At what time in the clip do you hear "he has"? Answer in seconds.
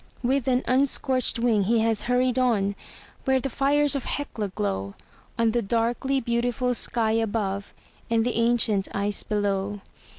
1.65-2.01